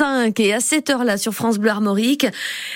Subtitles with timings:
[0.00, 2.26] 7h05 et à cette heure-là sur France Bleu Armorique,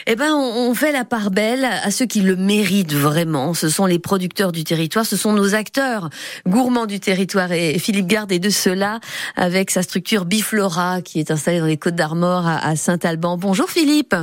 [0.06, 3.54] eh ben, on, on, fait la part belle à ceux qui le méritent vraiment.
[3.54, 6.10] Ce sont les producteurs du territoire, ce sont nos acteurs
[6.46, 7.52] gourmands du territoire.
[7.52, 9.00] Et Philippe Garde est de cela
[9.36, 13.38] avec sa structure Biflora qui est installée dans les Côtes d'Armor à Saint-Alban.
[13.38, 14.14] Bonjour Philippe.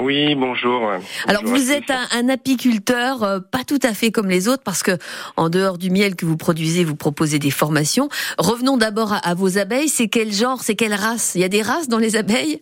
[0.00, 0.90] Oui, bonjour.
[1.28, 4.92] Alors vous êtes un, apiculteur euh, pas tout à fait comme les autres parce que
[5.36, 8.08] en dehors du miel que vous produisez, vous proposez des formations.
[8.38, 9.88] Revenons d'abord à, vos abeilles.
[9.88, 11.36] C'est quel genre, c'est quelle race?
[11.36, 12.60] Il y a des races dans les abeilles?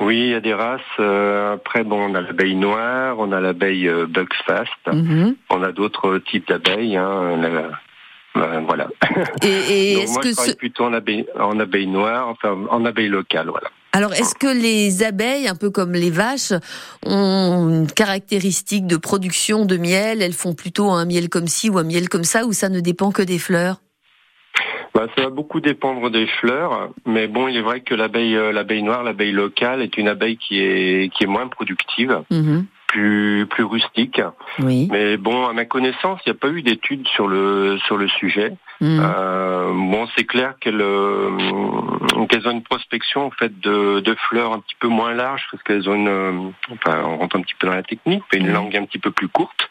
[0.00, 0.80] Oui, il y a des races.
[1.00, 5.34] Euh, après, bon, on a l'abeille noire, on a l'abeille euh, Bugsfast, mhm.
[5.50, 6.96] on a d'autres types d'abeilles.
[6.96, 7.40] Hein,
[8.34, 8.88] voilà.
[9.42, 13.08] Et, est-ce moi, que je travaille plutôt en abeille, en abeille noire, enfin en abeille
[13.08, 13.70] locale, voilà.
[13.96, 16.52] Alors, est-ce que les abeilles, un peu comme les vaches,
[17.06, 20.20] ont une caractéristique de production de miel?
[20.20, 22.80] Elles font plutôt un miel comme ci ou un miel comme ça, ou ça ne
[22.80, 23.76] dépend que des fleurs?
[24.96, 28.50] Bah, ça va beaucoup dépendre des fleurs, mais bon, il est vrai que l'abeille, euh,
[28.50, 32.22] l'abeille noire, l'abeille locale, est une abeille qui est qui est moins productive.
[32.30, 34.20] Mhm plus plus rustique.
[34.60, 34.88] Oui.
[34.90, 38.06] Mais bon, à ma connaissance, il n'y a pas eu d'études sur le sur le
[38.06, 38.52] sujet.
[38.80, 39.00] Hmm.
[39.02, 41.30] Euh, bon, c'est clair qu'elles euh,
[42.28, 45.62] qu'elles ont une prospection en fait de, de fleurs un petit peu moins large parce
[45.64, 48.52] qu'elles ont une, euh, enfin, on rentre un petit peu dans la technique, mais une
[48.52, 49.68] langue un petit peu plus courte.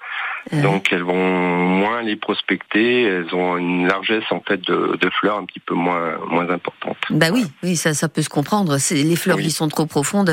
[0.52, 5.38] Donc elles vont moins les prospecter, elles ont une largesse en fait de, de fleurs
[5.38, 6.98] un petit peu moins moins importante.
[7.10, 8.78] Bah oui, oui, ça ça peut se comprendre.
[8.92, 10.32] Les fleurs qui sont trop profondes,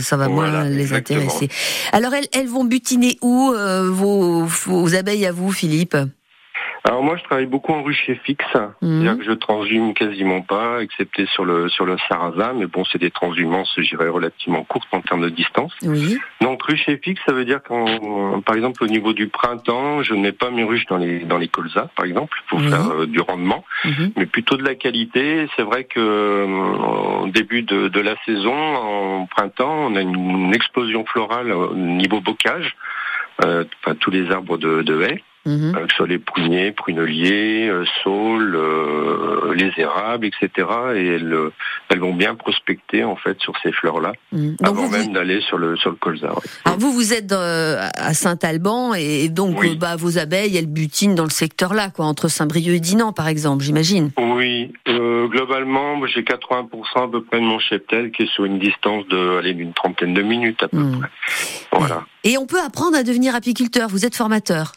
[0.00, 1.48] ça va moins les intéresser.
[1.92, 5.96] Alors elles elles vont butiner où euh, vos, vos abeilles à vous, Philippe?
[6.84, 8.72] Alors moi, je travaille beaucoup en rucher fixe, mhm.
[8.80, 12.98] c'est-à-dire que je transhume quasiment pas, excepté sur le sur le sarrasin, mais bon, c'est
[12.98, 15.72] des transhumances, j'irais relativement courtes en termes de distance.
[15.82, 16.18] Oui.
[16.40, 20.22] Donc rucher fixe, ça veut dire qu'en, par exemple, au niveau du printemps, je ne
[20.22, 23.20] mets pas mes ruches dans les dans les colzas, par exemple, pour faire euh, du
[23.20, 24.12] rendement, mhm.
[24.16, 25.48] mais plutôt de la qualité.
[25.56, 30.52] C'est vrai que euh, au début de, de la saison, en printemps, on a une
[30.52, 32.74] explosion florale au niveau bocage,
[33.44, 35.22] euh, enfin tous les arbres de, de haies.
[35.46, 40.68] Euh, que ce soit les pruniers, pruneliers, euh, saules, euh, les érables, etc.
[40.94, 41.36] Et elles,
[41.88, 44.56] elles vont bien prospecter en fait sur ces fleurs-là, mhm.
[44.62, 46.32] avant même d'aller sur le sur le colza.
[46.64, 51.30] Alors vous, vous êtes à Saint-Alban et donc bah, vos abeilles, elles butinent dans le
[51.30, 54.10] secteur-là, quoi, entre Saint-Brieuc et Dinan, par exemple, j'imagine.
[54.18, 59.06] Oui, globalement, j'ai 80% à peu près de mon cheptel qui est sur une distance
[59.08, 61.00] de, allez, d'une trentaine de minutes à peu mhm.
[61.00, 61.08] près.
[61.72, 62.04] Voilà.
[62.22, 63.88] Et on peut apprendre à devenir apiculteur.
[63.88, 64.72] Vous êtes formateur.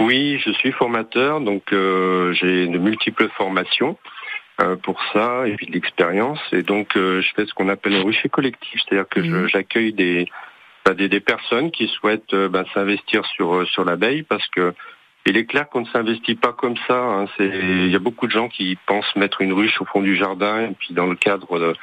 [0.00, 3.98] Oui, je suis formateur, donc euh, j'ai de multiples formations
[4.60, 6.40] euh, pour ça et puis de l'expérience.
[6.52, 9.48] Et donc euh, je fais ce qu'on appelle un rucher collectif, c'est-à-dire que mmh.
[9.48, 9.92] j'accueille
[10.84, 14.72] bah, des, des, personnes qui souhaitent bah, s'investir sur sur l'abeille parce que
[15.26, 16.96] il est clair qu'on ne s'investit pas comme ça.
[16.96, 17.26] Hein.
[17.38, 20.70] Il y a beaucoup de gens qui pensent mettre une ruche au fond du jardin
[20.70, 21.74] et puis dans le cadre de,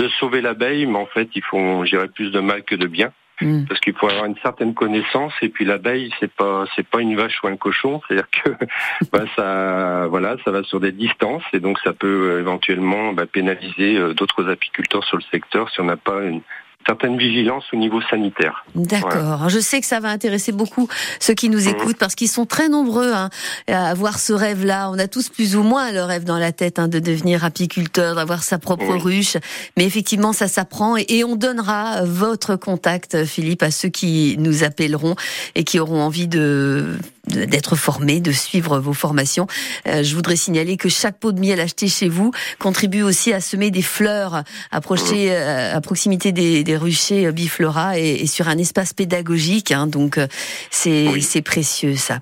[0.00, 3.12] de sauver l'abeille, mais en fait ils font, j'irais, plus de mal que de bien.
[3.40, 3.64] Mm.
[3.64, 7.16] Parce qu'il faut avoir une certaine connaissance et puis l'abeille c'est pas c'est pas une
[7.16, 8.50] vache ou un cochon, c'est-à-dire que
[9.12, 13.26] bah, ça voilà ça va sur des distances et donc ça peut euh, éventuellement bah,
[13.26, 16.40] pénaliser euh, d'autres apiculteurs sur le secteur si on n'a pas une,
[16.86, 18.64] certaine vigilance au niveau sanitaire.
[18.74, 19.48] D'accord.
[19.48, 20.88] Je sais que ça va intéresser beaucoup
[21.20, 21.68] ceux qui nous mhm.
[21.68, 23.30] écoutent parce qu'ils sont très nombreux hein,
[23.68, 24.90] à avoir ce rêve-là.
[24.90, 28.14] On a tous plus ou moins le rêve dans la tête hein, de devenir apiculteur,
[28.14, 29.36] d'avoir sa propre ruche.
[29.76, 35.16] Mais effectivement, ça s'apprend et, on donnera votre contact, Philippe, à ceux qui nous appelleront
[35.56, 39.48] et qui auront envie de d'être formés, de suivre vos formations.
[39.88, 42.30] Euh, je voudrais signaler que chaque pot de miel acheté chez vous
[42.60, 48.22] contribue aussi à semer des fleurs approcher, euh, à proximité des, des ruchers Biflora et,
[48.22, 49.72] et, sur un espace pédagogique.
[49.72, 50.26] Hein, donc euh,
[50.70, 52.20] c'est c'est précieux ça.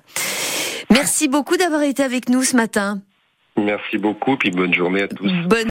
[0.91, 3.01] Merci beaucoup d'avoir été avec nous ce matin.
[3.57, 5.31] Merci beaucoup, puis bonne journée à tous.
[5.47, 5.63] Bonne